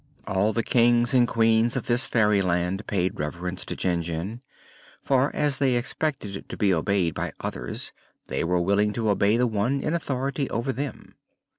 All 0.25 0.51
the 0.51 0.63
Kings 0.63 1.13
and 1.13 1.27
Queens 1.27 1.75
of 1.75 1.85
this 1.85 2.07
fairyland 2.07 2.87
paid 2.87 3.19
reverence 3.19 3.63
to 3.65 3.75
Jinjin, 3.75 4.41
for 5.03 5.29
as 5.35 5.59
they 5.59 5.75
expected 5.75 6.49
to 6.49 6.57
be 6.57 6.73
obeyed 6.73 7.13
by 7.13 7.33
others 7.39 7.91
they 8.25 8.43
were 8.43 8.59
willing 8.59 8.93
to 8.93 9.11
obey 9.11 9.37
the 9.37 9.45
one 9.45 9.79
in 9.79 9.93
authority 9.93 10.49
over 10.49 10.73
them. 10.73 11.13